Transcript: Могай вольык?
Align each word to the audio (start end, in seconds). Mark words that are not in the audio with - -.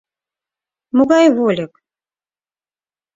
Могай 0.95 1.25
вольык? 1.37 1.73